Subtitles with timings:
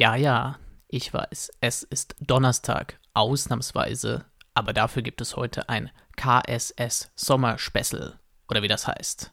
[0.00, 0.58] Ja, ja,
[0.88, 8.18] ich weiß, es ist Donnerstag, ausnahmsweise, aber dafür gibt es heute ein KSS Sommerspecial,
[8.48, 9.30] oder wie das heißt.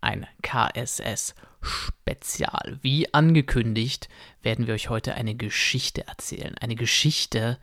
[0.00, 2.80] Ein KSS Spezial.
[2.82, 4.08] Wie angekündigt,
[4.42, 6.58] werden wir euch heute eine Geschichte erzählen.
[6.58, 7.60] Eine Geschichte,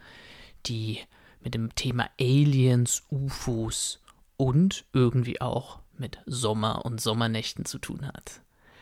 [0.68, 1.02] die
[1.42, 4.00] mit dem Thema Aliens, UFOs
[4.38, 8.40] und irgendwie auch mit Sommer und Sommernächten zu tun hat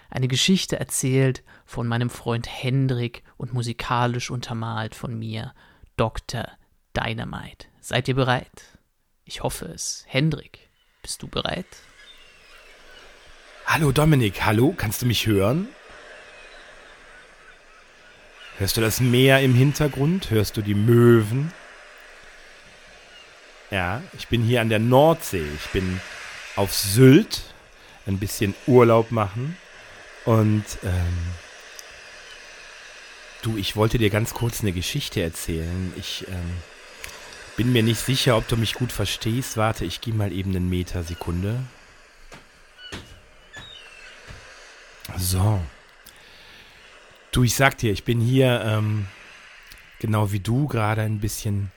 [0.10, 5.54] eine Geschichte erzählt von meinem Freund Hendrik und musikalisch untermalt von mir,
[5.98, 6.48] Dr.
[6.96, 7.68] Dynamite.
[7.80, 8.78] Seid ihr bereit?
[9.26, 10.04] Ich hoffe es.
[10.08, 10.70] Hendrik,
[11.02, 11.68] bist du bereit?
[13.66, 15.68] Hallo Dominik, hallo, kannst du mich hören?
[18.58, 20.32] Hörst du das Meer im Hintergrund?
[20.32, 21.54] Hörst du die Möwen?
[23.72, 25.46] Ja, ich bin hier an der Nordsee.
[25.56, 26.02] Ich bin
[26.56, 27.54] auf Sylt,
[28.08, 29.56] ein bisschen Urlaub machen.
[30.26, 31.18] Und ähm,
[33.42, 35.94] du, ich wollte dir ganz kurz eine Geschichte erzählen.
[35.98, 36.52] Ich ähm,
[37.58, 39.58] bin mir nicht sicher, ob du mich gut verstehst.
[39.58, 41.60] Warte, ich gehe mal eben einen Meter Sekunde.
[45.18, 45.60] So.
[47.32, 49.08] Du, ich sag dir, ich bin hier ähm,
[50.00, 51.72] genau wie du gerade ein bisschen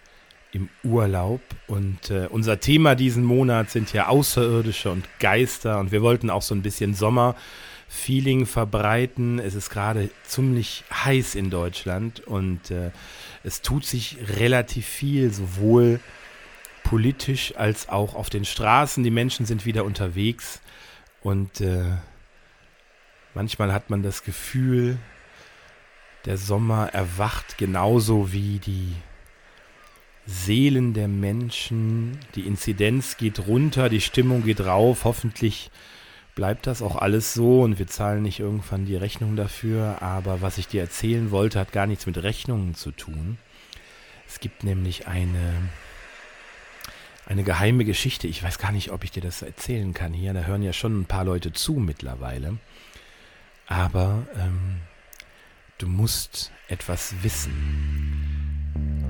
[0.52, 6.02] im Urlaub und äh, unser Thema diesen Monat sind ja Außerirdische und Geister und wir
[6.02, 7.34] wollten auch so ein bisschen Sommer
[7.92, 9.38] Feeling verbreiten.
[9.38, 12.90] Es ist gerade ziemlich heiß in Deutschland und äh,
[13.44, 16.00] es tut sich relativ viel, sowohl
[16.84, 19.04] politisch als auch auf den Straßen.
[19.04, 20.62] Die Menschen sind wieder unterwegs
[21.22, 21.84] und äh,
[23.34, 24.96] manchmal hat man das Gefühl,
[26.24, 28.94] der Sommer erwacht genauso wie die
[30.24, 32.18] Seelen der Menschen.
[32.36, 35.04] Die Inzidenz geht runter, die Stimmung geht rauf.
[35.04, 35.70] Hoffentlich
[36.34, 40.00] bleibt das auch alles so und wir zahlen nicht irgendwann die Rechnung dafür.
[40.00, 43.38] Aber was ich dir erzählen wollte, hat gar nichts mit Rechnungen zu tun.
[44.26, 45.70] Es gibt nämlich eine,
[47.26, 48.26] eine geheime Geschichte.
[48.28, 50.32] Ich weiß gar nicht, ob ich dir das erzählen kann hier.
[50.32, 52.56] Da hören ja schon ein paar Leute zu mittlerweile.
[53.66, 54.80] Aber ähm,
[55.78, 57.52] du musst etwas wissen.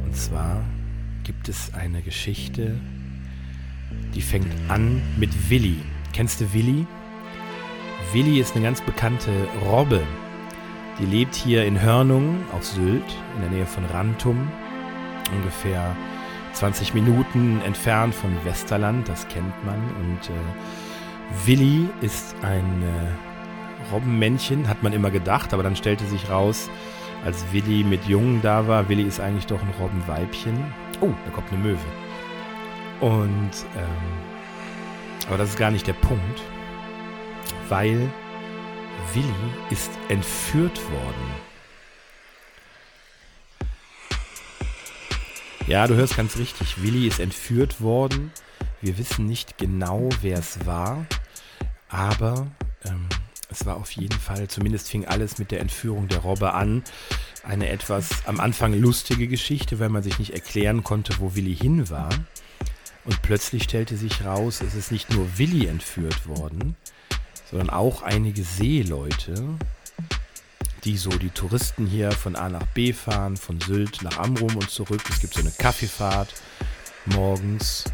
[0.05, 0.65] Und zwar
[1.23, 2.79] gibt es eine Geschichte,
[4.15, 5.79] die fängt an mit Willi.
[6.13, 6.87] Kennst du Willi?
[8.13, 9.31] Willi ist eine ganz bekannte
[9.71, 10.03] Robbe.
[11.01, 13.05] Die lebt hier in Hörnungen auf Sylt,
[13.37, 14.51] in der Nähe von Rantum,
[15.35, 15.97] ungefähr
[16.53, 19.79] 20 Minuten entfernt von Westerland, das kennt man.
[19.99, 26.29] Und äh, Willi ist ein äh, Robbenmännchen, hat man immer gedacht, aber dann stellte sich
[26.29, 26.69] raus,
[27.25, 30.63] als Willi mit Jungen da war, Willi ist eigentlich doch ein Robbenweibchen.
[31.01, 31.79] Oh, da kommt eine Möwe.
[33.01, 36.43] Und, ähm, aber das ist gar nicht der Punkt
[37.69, 38.11] weil
[39.15, 41.53] Willi ist entführt worden.
[45.67, 46.83] Ja, du hörst ganz richtig.
[46.83, 48.33] Willi ist entführt worden.
[48.81, 51.07] Wir wissen nicht genau, wer es war,
[51.89, 52.49] aber
[52.85, 53.07] ähm,
[53.49, 56.83] es war auf jeden Fall, zumindest fing alles mit der Entführung der Robbe an.
[57.45, 61.91] Eine etwas am Anfang lustige Geschichte, weil man sich nicht erklären konnte, wo Willi hin
[61.91, 62.09] war.
[63.05, 66.77] Und plötzlich stellte sich raus, es ist nicht nur Willi entführt worden,
[67.53, 69.35] sondern auch einige Seeleute,
[70.85, 74.71] die so die Touristen hier von A nach B fahren, von Sylt nach Amrum und
[74.71, 75.03] zurück.
[75.11, 76.33] Es gibt so eine Kaffeefahrt
[77.05, 77.85] morgens.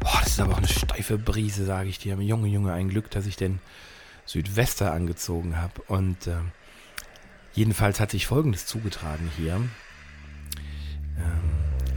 [0.00, 2.16] Boah, das ist aber auch eine steife Brise, sage ich dir.
[2.16, 3.60] Junge, Junge, ein Glück, dass ich den
[4.24, 5.82] Südwester angezogen habe.
[5.86, 6.36] Und äh,
[7.52, 9.56] jedenfalls hat sich Folgendes zugetragen hier.
[9.56, 9.70] Ähm,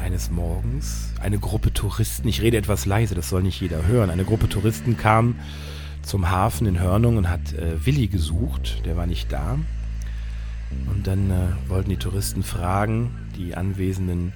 [0.01, 4.25] eines Morgens eine Gruppe Touristen, ich rede etwas leise, das soll nicht jeder hören, eine
[4.25, 5.39] Gruppe Touristen kam
[6.03, 8.85] zum Hafen in Hörnung und hat äh, Willi gesucht.
[8.85, 9.57] Der war nicht da.
[10.87, 14.33] Und dann äh, wollten die Touristen fragen, die anwesenden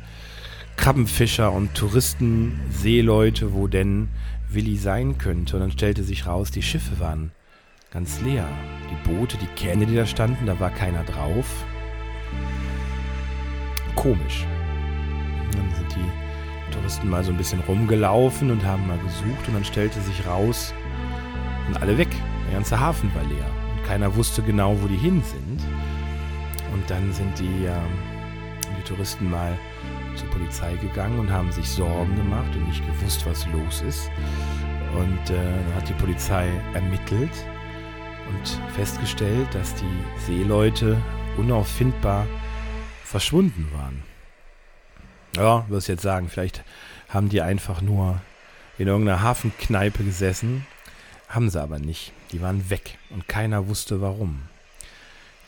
[0.75, 4.09] Krabbenfischer und Touristen, Seeleute, wo denn
[4.49, 5.55] Willi sein könnte.
[5.55, 7.31] Und dann stellte sich raus, die Schiffe waren
[7.91, 8.47] ganz leer.
[8.89, 11.65] Die Boote, die Kähne, die da standen, da war keiner drauf.
[13.95, 14.45] Komisch.
[15.45, 19.55] Und dann sind die Touristen mal so ein bisschen rumgelaufen und haben mal gesucht und
[19.55, 20.73] dann stellte sich raus,
[21.67, 22.09] und alle weg.
[22.47, 23.45] Der ganze Hafen war leer.
[23.75, 25.61] Und keiner wusste genau, wo die hin sind.
[26.73, 27.73] Und dann sind die, äh,
[28.77, 29.57] die Touristen mal
[30.15, 34.09] zur Polizei gegangen und haben sich Sorgen gemacht und nicht gewusst, was los ist.
[34.95, 37.31] Und äh, dann hat die Polizei ermittelt
[38.29, 40.97] und festgestellt, dass die Seeleute
[41.37, 42.25] unauffindbar
[43.03, 44.03] verschwunden waren.
[45.35, 46.63] Ja, wirst jetzt sagen, vielleicht
[47.09, 48.19] haben die einfach nur
[48.77, 50.65] in irgendeiner Hafenkneipe gesessen
[51.27, 52.11] haben sie aber nicht.
[52.31, 54.41] Die waren weg und keiner wusste warum.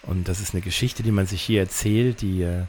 [0.04, 2.64] Und das ist eine Geschichte, die man sich hier erzählt, die äh,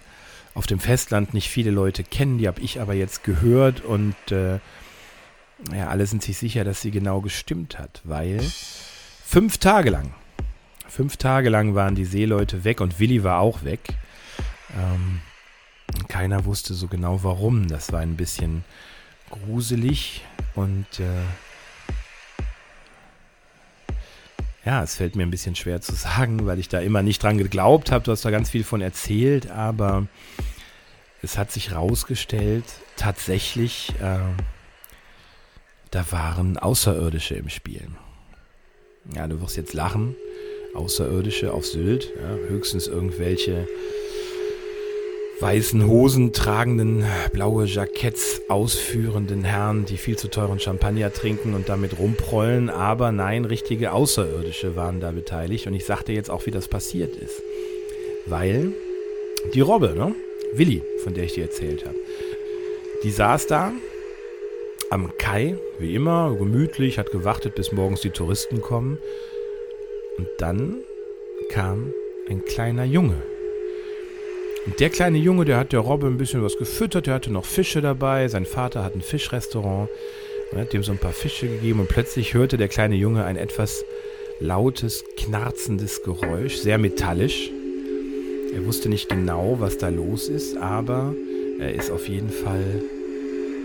[0.54, 4.58] auf dem Festland nicht viele Leute kennen, die habe ich aber jetzt gehört und äh,
[5.74, 8.40] ja, alle sind sich sicher, dass sie genau gestimmt hat, weil
[9.24, 10.12] fünf Tage lang,
[10.88, 13.80] fünf Tage lang waren die Seeleute weg und Willi war auch weg.
[14.76, 15.20] Ähm,
[16.08, 17.68] keiner wusste so genau warum.
[17.68, 18.64] Das war ein bisschen
[19.30, 20.22] gruselig
[20.54, 21.04] und äh,
[24.70, 27.38] ja, es fällt mir ein bisschen schwer zu sagen, weil ich da immer nicht dran
[27.38, 28.04] geglaubt habe.
[28.04, 30.06] Du hast da ganz viel von erzählt, aber
[31.22, 32.62] es hat sich rausgestellt,
[32.96, 34.18] tatsächlich, äh,
[35.90, 37.88] da waren Außerirdische im Spiel.
[39.12, 40.14] Ja, du wirst jetzt lachen.
[40.72, 43.66] Außerirdische auf Sylt, ja, höchstens irgendwelche
[45.40, 51.98] weißen Hosen tragenden, blaue Jacketts ausführenden Herren, die viel zu teuren Champagner trinken und damit
[51.98, 52.68] rumprollen.
[52.68, 55.66] Aber nein, richtige Außerirdische waren da beteiligt.
[55.66, 57.42] Und ich sagte jetzt auch, wie das passiert ist.
[58.26, 58.72] Weil
[59.54, 60.14] die Robbe, ne?
[60.52, 61.96] Willi, von der ich dir erzählt habe,
[63.02, 63.72] die saß da
[64.90, 68.98] am Kai, wie immer, gemütlich, hat gewartet, bis morgens die Touristen kommen.
[70.18, 70.78] Und dann
[71.48, 71.94] kam
[72.28, 73.22] ein kleiner Junge
[74.66, 77.44] und der kleine Junge, der hat der Robbe ein bisschen was gefüttert, der hatte noch
[77.44, 78.28] Fische dabei.
[78.28, 79.88] Sein Vater hat ein Fischrestaurant
[80.52, 81.80] und hat dem so ein paar Fische gegeben.
[81.80, 83.84] Und plötzlich hörte der kleine Junge ein etwas
[84.38, 87.50] lautes, knarzendes Geräusch, sehr metallisch.
[88.54, 91.14] Er wusste nicht genau, was da los ist, aber
[91.58, 92.82] er ist auf jeden Fall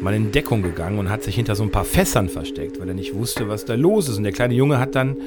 [0.02, 2.94] mal in Deckung gegangen und hat sich hinter so ein paar Fässern versteckt, weil er
[2.94, 4.18] nicht wusste, was da los ist.
[4.18, 5.18] Und der kleine Junge hat dann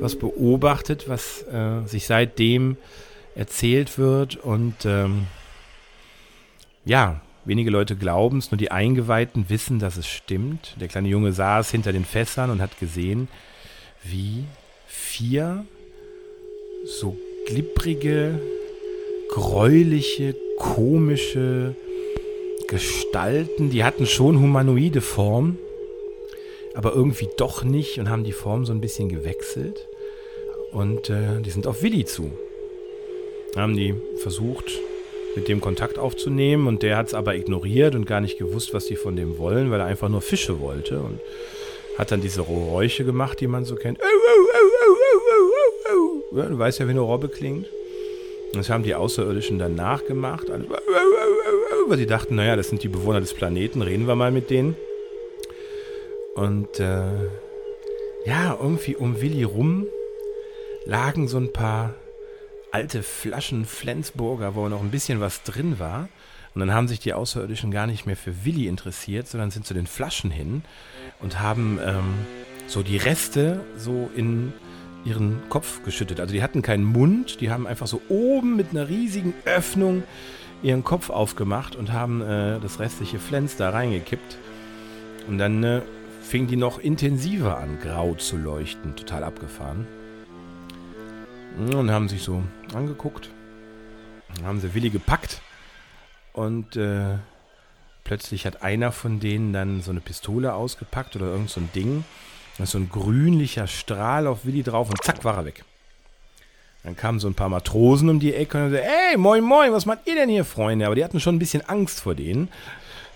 [0.00, 2.76] was beobachtet, was äh, sich seitdem
[3.38, 4.36] erzählt wird.
[4.36, 5.26] Und ähm,
[6.84, 10.76] ja, wenige Leute glauben es, nur die Eingeweihten wissen, dass es stimmt.
[10.80, 13.28] Der kleine Junge saß hinter den Fässern und hat gesehen,
[14.04, 14.44] wie
[14.86, 15.64] vier
[16.84, 18.40] so glibbrige,
[19.30, 21.74] gräuliche, komische
[22.66, 25.56] Gestalten, die hatten schon humanoide Form,
[26.74, 29.86] aber irgendwie doch nicht und haben die Form so ein bisschen gewechselt.
[30.72, 32.30] Und äh, die sind auf Willi zu
[33.56, 34.80] haben die versucht,
[35.34, 38.86] mit dem Kontakt aufzunehmen und der hat es aber ignoriert und gar nicht gewusst, was
[38.86, 41.20] die von dem wollen, weil er einfach nur Fische wollte und
[41.96, 43.98] hat dann diese Geräusche gemacht, die man so kennt.
[46.32, 47.66] Ja, du weißt ja, wie eine Robbe klingt.
[48.54, 53.34] Das haben die Außerirdischen dann nachgemacht, weil sie dachten, naja, das sind die Bewohner des
[53.34, 54.76] Planeten, reden wir mal mit denen.
[56.34, 57.02] Und äh,
[58.24, 59.86] ja, irgendwie um Willi rum
[60.84, 61.94] lagen so ein paar
[62.72, 66.08] alte Flaschen Flensburger, wo noch ein bisschen was drin war.
[66.54, 69.74] Und dann haben sich die Außerirdischen gar nicht mehr für Willi interessiert, sondern sind zu
[69.74, 70.62] den Flaschen hin
[71.20, 72.14] und haben ähm,
[72.66, 74.52] so die Reste so in
[75.04, 76.20] ihren Kopf geschüttet.
[76.20, 80.02] Also die hatten keinen Mund, die haben einfach so oben mit einer riesigen Öffnung
[80.62, 84.38] ihren Kopf aufgemacht und haben äh, das restliche Flens da reingekippt.
[85.28, 85.82] Und dann äh,
[86.22, 88.96] fing die noch intensiver an, grau zu leuchten.
[88.96, 89.86] Total abgefahren.
[91.56, 92.42] Und haben sich so
[92.74, 93.30] angeguckt.
[94.36, 95.40] Dann haben sie Willi gepackt.
[96.32, 97.16] Und äh,
[98.04, 102.04] plötzlich hat einer von denen dann so eine Pistole ausgepackt oder irgend so ein Ding.
[102.56, 105.64] Da ist so ein grünlicher Strahl auf Willi drauf und zack, war er weg.
[106.84, 109.72] Dann kamen so ein paar Matrosen um die Ecke und haben gesagt, ey, moin, moin,
[109.72, 110.86] was macht ihr denn hier, Freunde?
[110.86, 112.48] Aber die hatten schon ein bisschen Angst vor denen.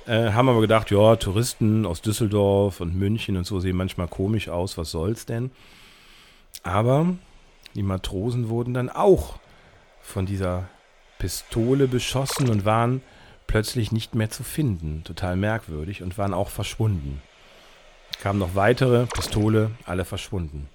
[0.07, 4.49] Äh, haben aber gedacht, ja, Touristen aus Düsseldorf und München und so sehen manchmal komisch
[4.49, 5.53] aus, was soll's denn?
[6.65, 7.15] Aber
[7.75, 9.39] die Matrosen wurden dann auch
[10.03, 10.69] von dieser
[11.19, 13.03] Pistole beschossen und waren
[13.47, 15.05] plötzlich nicht mehr zu finden.
[15.05, 17.23] Total merkwürdig und waren auch verschwunden.
[18.21, 20.69] Kamen noch weitere, Pistole, alle verschwunden.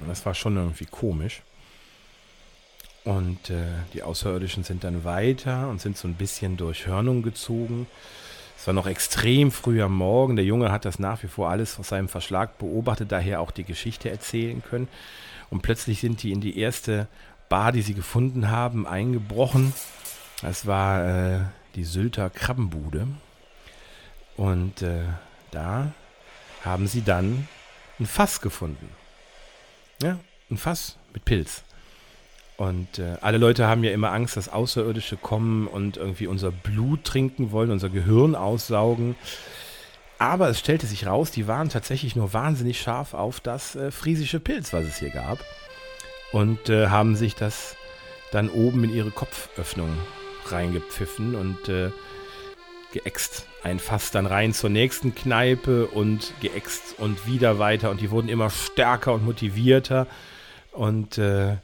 [0.00, 1.42] Und das war schon irgendwie komisch.
[3.04, 7.86] Und äh, die Außerirdischen sind dann weiter und sind so ein bisschen durch Hörnung gezogen.
[8.56, 10.36] Es war noch extrem früh am Morgen.
[10.36, 13.64] Der Junge hat das nach wie vor alles aus seinem Verschlag beobachtet, daher auch die
[13.64, 14.88] Geschichte erzählen können.
[15.52, 17.08] Und plötzlich sind die in die erste
[17.50, 19.74] Bar, die sie gefunden haben, eingebrochen.
[20.40, 21.40] Das war äh,
[21.74, 23.06] die Sylter Krabbenbude.
[24.38, 25.02] Und äh,
[25.50, 25.92] da
[26.64, 27.46] haben sie dann
[28.00, 28.88] ein Fass gefunden.
[30.02, 30.18] Ja,
[30.50, 31.64] ein Fass mit Pilz.
[32.56, 37.04] Und äh, alle Leute haben ja immer Angst, dass Außerirdische kommen und irgendwie unser Blut
[37.04, 39.16] trinken wollen, unser Gehirn aussaugen.
[40.22, 44.38] Aber es stellte sich raus, die waren tatsächlich nur wahnsinnig scharf auf das äh, friesische
[44.38, 45.44] Pilz, was es hier gab.
[46.30, 47.74] Und äh, haben sich das
[48.30, 49.90] dann oben in ihre Kopföffnung
[50.46, 51.90] reingepfiffen und äh,
[52.92, 53.46] geäxt.
[53.64, 57.90] Ein Fass dann rein zur nächsten Kneipe und geäxt und wieder weiter.
[57.90, 60.06] Und die wurden immer stärker und motivierter.
[60.70, 61.56] Und äh,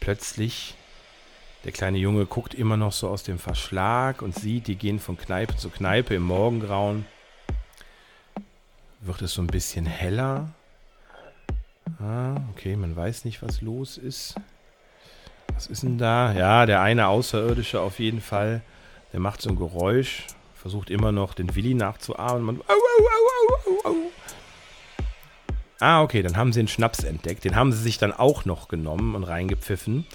[0.00, 0.74] plötzlich,
[1.64, 5.16] der kleine Junge guckt immer noch so aus dem Verschlag und sieht, die gehen von
[5.16, 7.06] Kneipe zu Kneipe im Morgengrauen.
[9.00, 10.50] Wird es so ein bisschen heller.
[12.00, 14.34] Ah, okay, man weiß nicht, was los ist.
[15.54, 16.32] Was ist denn da?
[16.32, 18.62] Ja, der eine Außerirdische auf jeden Fall.
[19.12, 22.42] Der macht so ein Geräusch, versucht immer noch den Willi nachzuahmen.
[22.42, 23.94] Man, au, au, au,
[25.80, 27.44] ah, okay, dann haben sie einen Schnaps entdeckt.
[27.44, 30.06] Den haben sie sich dann auch noch genommen und reingepfiffen.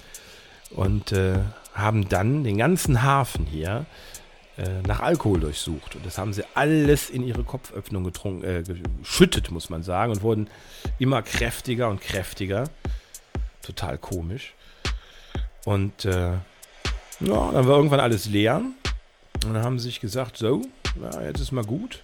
[0.70, 1.38] Und äh,
[1.74, 3.84] haben dann den ganzen Hafen hier
[4.86, 5.96] nach Alkohol durchsucht.
[5.96, 10.22] Und das haben sie alles in ihre Kopföffnung getrunken, äh, geschüttet, muss man sagen, und
[10.22, 10.48] wurden
[10.98, 12.64] immer kräftiger und kräftiger.
[13.62, 14.54] Total komisch.
[15.64, 16.32] Und äh,
[17.20, 18.62] ja, dann war irgendwann alles leer.
[19.44, 20.62] Und dann haben sie sich gesagt, so,
[21.02, 22.02] ja, jetzt ist mal gut.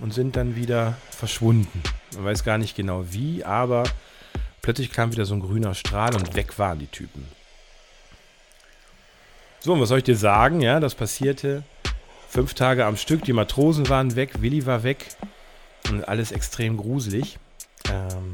[0.00, 1.82] Und sind dann wieder verschwunden.
[2.14, 3.84] Man weiß gar nicht genau wie, aber
[4.60, 7.26] plötzlich kam wieder so ein grüner Strahl und weg waren die Typen.
[9.66, 10.60] So, was soll ich dir sagen?
[10.60, 11.64] Ja, das passierte
[12.28, 13.24] fünf Tage am Stück.
[13.24, 15.08] Die Matrosen waren weg, Willi war weg.
[15.90, 17.36] Und alles extrem gruselig.
[17.90, 18.32] Ähm,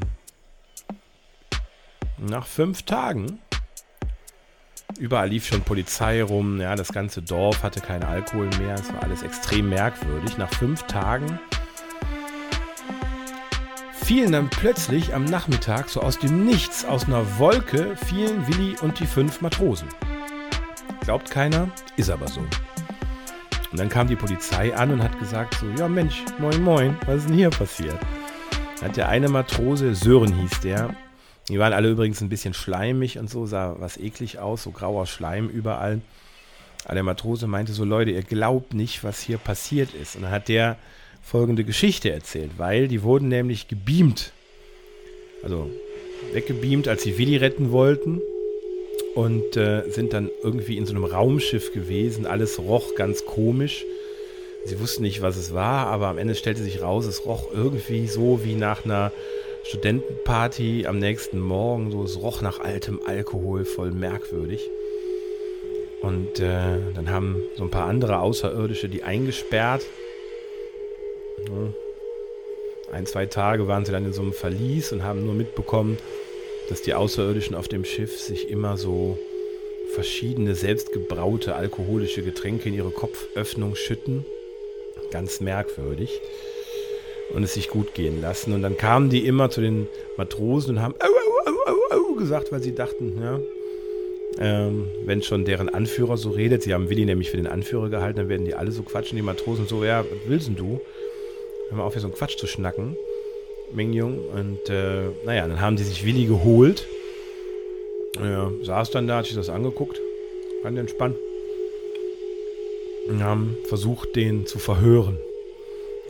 [2.19, 3.39] nach fünf Tagen
[4.99, 9.01] Überall lief schon Polizei rum, ja, das ganze Dorf hatte keinen Alkohol mehr, es war
[9.01, 10.37] alles extrem merkwürdig.
[10.37, 11.39] Nach fünf Tagen
[13.91, 18.99] fielen dann plötzlich am Nachmittag so aus dem Nichts, aus einer Wolke, fielen Willi und
[18.99, 19.87] die fünf Matrosen.
[21.03, 22.39] Glaubt keiner, ist aber so.
[22.39, 27.17] Und dann kam die Polizei an und hat gesagt so, ja Mensch, moin moin, was
[27.17, 27.97] ist denn hier passiert?
[28.79, 30.95] Dann hat der eine Matrose, Sören hieß der,
[31.49, 35.05] die waren alle übrigens ein bisschen schleimig und so, sah was eklig aus, so grauer
[35.05, 35.99] Schleim überall.
[36.85, 40.15] Aber der Matrose meinte so, Leute, ihr glaubt nicht, was hier passiert ist.
[40.15, 40.77] Und dann hat der
[41.21, 44.31] folgende Geschichte erzählt, weil die wurden nämlich gebeamt.
[45.43, 45.69] Also
[46.31, 48.21] weggebeamt, als sie Willi retten wollten.
[49.15, 52.25] Und äh, sind dann irgendwie in so einem Raumschiff gewesen.
[52.25, 53.85] Alles roch ganz komisch.
[54.65, 58.07] Sie wussten nicht, was es war, aber am Ende stellte sich raus, es roch irgendwie
[58.07, 59.11] so wie nach einer
[59.63, 61.91] Studentenparty am nächsten Morgen.
[61.91, 64.69] So, es roch nach altem Alkohol, voll merkwürdig.
[66.01, 69.85] Und äh, dann haben so ein paar andere Außerirdische die eingesperrt.
[72.91, 75.97] Ein, zwei Tage waren sie dann in so einem Verlies und haben nur mitbekommen,
[76.69, 79.17] dass die Außerirdischen auf dem Schiff sich immer so
[79.93, 84.25] verschiedene selbstgebraute alkoholische Getränke in ihre Kopföffnung schütten.
[85.11, 86.21] Ganz merkwürdig
[87.33, 88.53] und es sich gut gehen lassen.
[88.53, 92.51] Und dann kamen die immer zu den Matrosen und haben au, au, au, au, gesagt,
[92.51, 93.39] weil sie dachten, ja,
[94.39, 98.19] ähm, wenn schon deren Anführer so redet, sie haben Willi nämlich für den Anführer gehalten,
[98.19, 100.81] dann werden die alle so quatschen, die Matrosen so, ja, was willst denn du?
[101.69, 102.97] Hör mal auf, hier so einen Quatsch zu schnacken,
[103.75, 104.19] Mingjung.
[104.29, 106.87] Und äh, naja, dann haben die sich Willi geholt.
[108.21, 109.99] Ja, saß dann da, hat sich das angeguckt,
[110.63, 111.17] ganz entspannt.
[113.09, 115.17] Und haben versucht, den zu verhören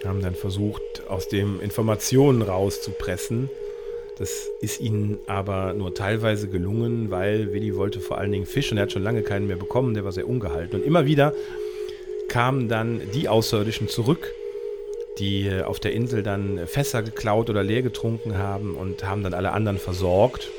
[0.05, 3.49] haben dann versucht, aus dem Informationen rauszupressen.
[4.17, 8.77] Das ist ihnen aber nur teilweise gelungen, weil Willi wollte vor allen Dingen Fisch und
[8.77, 10.79] er hat schon lange keinen mehr bekommen, der war sehr ungehalten.
[10.79, 11.33] Und immer wieder
[12.27, 14.31] kamen dann die Außerirdischen zurück,
[15.19, 19.51] die auf der Insel dann Fässer geklaut oder leer getrunken haben und haben dann alle
[19.51, 20.49] anderen versorgt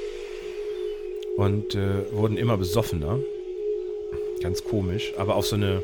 [1.36, 3.18] und äh, wurden immer besoffener.
[4.40, 5.82] Ganz komisch, aber auf so eine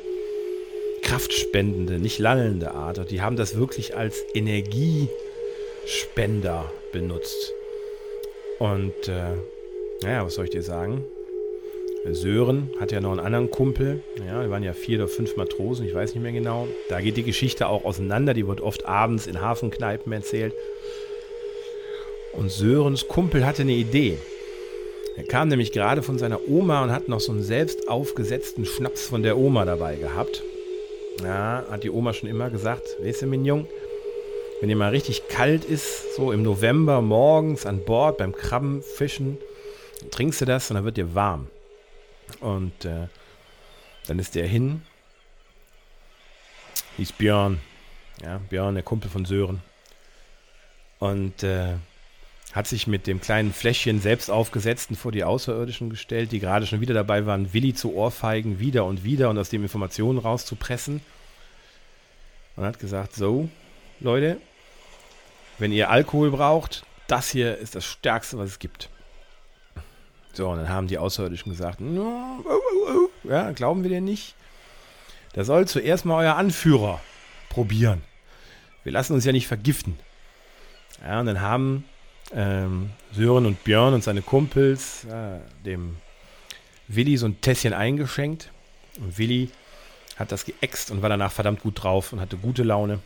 [1.03, 2.99] kraftspendende, nicht lallende Art.
[2.99, 7.55] Und die haben das wirklich als Energiespender benutzt.
[8.59, 9.37] Und äh,
[10.03, 11.05] naja, was soll ich dir sagen?
[12.05, 14.03] Sören hat ja noch einen anderen Kumpel.
[14.27, 16.67] Ja, die waren ja vier oder fünf Matrosen, ich weiß nicht mehr genau.
[16.89, 18.35] Da geht die Geschichte auch auseinander.
[18.35, 20.55] Die wird oft abends in Hafenkneipen erzählt.
[22.33, 24.19] Und Sörens Kumpel hatte eine Idee.
[25.17, 29.07] Er kam nämlich gerade von seiner Oma und hat noch so einen selbst aufgesetzten Schnaps
[29.07, 30.43] von der Oma dabei gehabt.
[31.23, 33.67] Ja, hat die Oma schon immer gesagt, weißt du, Mignon,
[34.61, 39.37] wenn dir mal richtig kalt ist, so im November morgens an Bord beim Krabbenfischen,
[40.11, 41.49] trinkst du das und dann wird dir warm.
[42.37, 43.09] Und äh,
[44.07, 44.83] dann ist der hin.
[46.97, 47.61] Hieß Björn.
[48.23, 49.63] Ja, Björn, der Kumpel von Sören.
[50.99, 51.75] Und äh,
[52.53, 56.81] hat sich mit dem kleinen Fläschchen selbst aufgesetzten vor die Außerirdischen gestellt, die gerade schon
[56.81, 61.01] wieder dabei waren, Willi zu ohrfeigen, wieder und wieder und aus dem Informationen rauszupressen.
[62.57, 63.49] Und hat gesagt, so,
[64.01, 64.39] Leute,
[65.59, 68.89] wenn ihr Alkohol braucht, das hier ist das Stärkste, was es gibt.
[70.33, 71.81] So, und dann haben die Außerirdischen gesagt,
[73.25, 74.35] ja, glauben wir dir nicht?
[75.33, 77.01] Da soll zuerst mal euer Anführer
[77.49, 78.03] probieren.
[78.83, 79.99] Wir lassen uns ja nicht vergiften.
[81.05, 81.85] Ja, und dann haben
[82.33, 85.97] ähm, Sören und Björn und seine Kumpels äh, dem
[86.89, 88.51] Willi so ein Tässchen eingeschenkt.
[88.99, 89.51] Und Willi
[90.17, 93.01] hat das geäxt und war danach verdammt gut drauf und hatte gute Laune.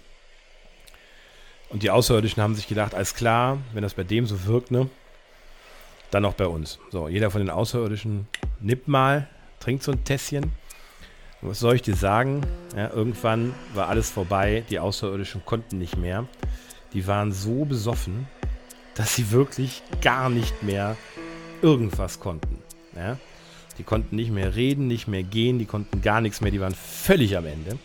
[1.69, 4.89] Und die Außerirdischen haben sich gedacht, alles klar, wenn das bei dem so wirkt, ne,
[6.15, 6.79] dann auch bei uns.
[6.91, 8.29] So, jeder von den Außerirdischen
[8.61, 9.29] nippt mal,
[9.61, 10.53] trinkt so ein Tässchen.
[11.43, 12.41] Was soll ich dir sagen?
[12.75, 16.27] Ja, irgendwann war alles vorbei, die Außerirdischen konnten nicht mehr.
[16.95, 18.27] Die waren so besoffen,
[18.95, 20.97] dass sie wirklich gar nicht mehr
[21.61, 22.63] irgendwas konnten.
[22.95, 23.19] Ja?
[23.77, 26.75] Die konnten nicht mehr reden, nicht mehr gehen, die konnten gar nichts mehr, die waren
[26.75, 27.79] völlig am Ende.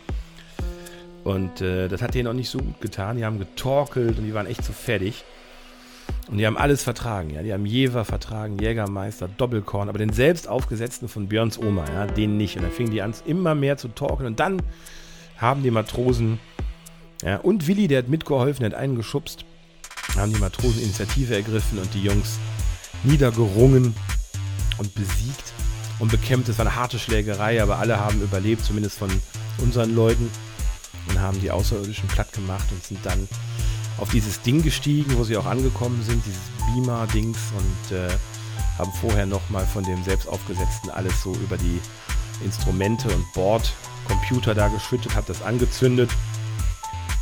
[1.24, 3.16] Und äh, das hat denen auch nicht so gut getan.
[3.16, 5.24] Die haben getorkelt und die waren echt so fertig.
[6.30, 7.42] Und die haben alles vertragen, ja.
[7.42, 12.36] Die haben Jever vertragen, Jägermeister, Doppelkorn, aber den selbst aufgesetzten von Björns Oma, ja, den
[12.36, 12.56] nicht.
[12.56, 14.28] Und dann fingen die an, immer mehr zu torkeln.
[14.28, 14.62] Und dann
[15.38, 16.38] haben die Matrosen,
[17.22, 19.44] ja, und Willi, der hat mitgeholfen, der hat einen geschubst,
[20.16, 22.38] haben die Matrosen Initiative ergriffen und die Jungs
[23.02, 23.94] niedergerungen
[24.78, 25.52] und besiegt
[25.98, 26.48] und bekämpft.
[26.48, 29.10] Es war eine harte Schlägerei, aber alle haben überlebt, zumindest von
[29.58, 30.30] unseren Leuten.
[31.08, 33.26] Und haben die Außerirdischen platt gemacht und sind dann
[33.98, 38.08] auf dieses Ding gestiegen, wo sie auch angekommen sind, dieses Beamer-Dings und äh,
[38.78, 41.80] haben vorher nochmal von dem selbst aufgesetzten alles so über die
[42.44, 46.10] Instrumente und Bordcomputer da geschüttet, hat das angezündet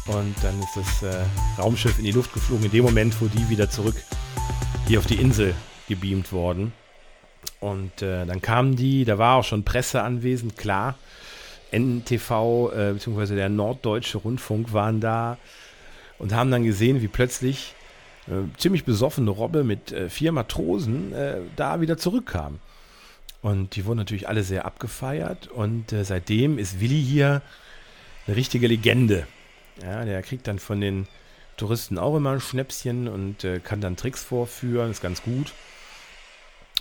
[0.09, 1.25] und dann ist das äh,
[1.59, 3.97] Raumschiff in die Luft geflogen, in dem Moment, wo die wieder zurück
[4.87, 5.55] hier auf die Insel
[5.87, 6.73] gebeamt worden.
[7.61, 10.95] Und äh, dann kamen die, da war auch schon Presse anwesend, klar.
[11.71, 13.35] NTV äh, bzw.
[13.35, 15.37] der Norddeutsche Rundfunk waren da
[16.19, 17.75] und haben dann gesehen, wie plötzlich
[18.27, 22.59] äh, ziemlich besoffene Robbe mit äh, vier Matrosen äh, da wieder zurückkam.
[23.41, 27.43] Und die wurden natürlich alle sehr abgefeiert und äh, seitdem ist Willi hier
[28.27, 29.27] eine richtige Legende.
[29.83, 31.07] Ja, der kriegt dann von den
[31.57, 35.53] Touristen auch immer ein Schnäpschen und äh, kann dann Tricks vorführen, ist ganz gut.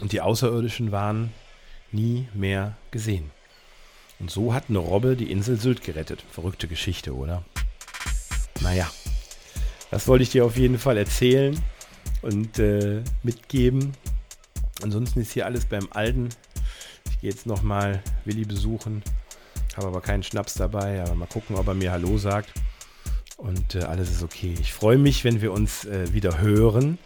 [0.02, 1.32] Und die Außerirdischen waren
[1.92, 3.32] nie mehr gesehen.
[4.20, 6.24] Und so hat eine Robbe die Insel Sylt gerettet.
[6.32, 7.44] Verrückte Geschichte, oder?
[8.62, 8.90] Naja,
[9.92, 11.62] das wollte ich dir auf jeden Fall erzählen
[12.22, 13.94] und äh, mitgeben.
[14.84, 16.30] Ansonsten ist hier alles beim Alten.
[17.10, 19.04] Ich gehe jetzt nochmal Willi besuchen.
[19.76, 21.02] Habe aber keinen Schnaps dabei.
[21.02, 22.52] Aber mal gucken, ob er mir Hallo sagt.
[23.38, 24.56] Und äh, alles ist okay.
[24.60, 26.98] Ich freue mich, wenn wir uns äh, wieder hören.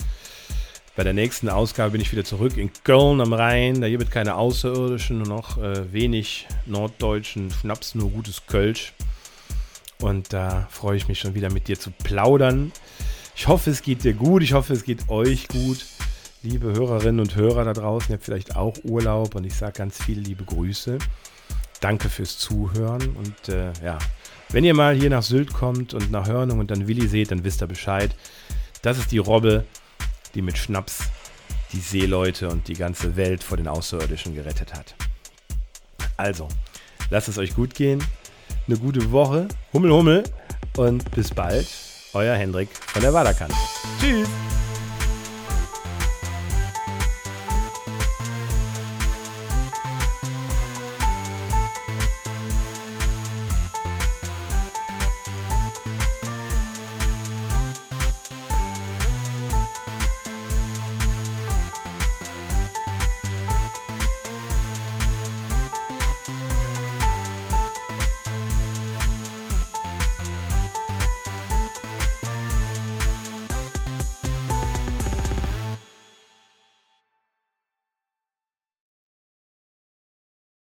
[0.95, 3.79] Bei der nächsten Ausgabe bin ich wieder zurück in Köln am Rhein.
[3.79, 8.93] Da gibt es keine Außerirdischen, nur noch äh, wenig norddeutschen Schnaps, nur gutes Kölsch.
[10.01, 12.71] Und da freue ich mich schon wieder mit dir zu plaudern.
[13.35, 14.43] Ich hoffe, es geht dir gut.
[14.43, 15.85] Ich hoffe, es geht euch gut.
[16.43, 20.03] Liebe Hörerinnen und Hörer da draußen, ihr habt vielleicht auch Urlaub und ich sage ganz
[20.03, 20.97] viele liebe Grüße.
[21.81, 23.99] Danke fürs Zuhören und äh, ja,
[24.49, 27.43] wenn ihr mal hier nach Sylt kommt und nach Hörnung und dann Willi seht, dann
[27.43, 28.15] wisst ihr Bescheid.
[28.81, 29.65] Das ist die Robbe,
[30.33, 31.09] die mit Schnaps
[31.73, 34.95] die Seeleute und die ganze Welt vor den Außerirdischen gerettet hat.
[36.17, 36.47] Also,
[37.11, 38.03] lasst es euch gut gehen.
[38.71, 39.49] Eine gute Woche.
[39.73, 40.23] Hummel, Hummel.
[40.77, 41.67] Und bis bald.
[42.13, 43.51] Euer Hendrik von der Waderkant.
[43.99, 44.29] Tschüss.